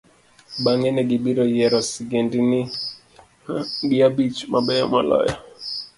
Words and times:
bang'e, 0.63 0.89
ne 0.93 1.03
gibiro 1.09 1.43
yiero 1.55 1.79
sigendini 1.91 2.61
apar 3.21 3.57
gi 3.89 3.97
abich 4.07 4.39
mabeyo 4.51 4.85
moloyo. 4.93 5.35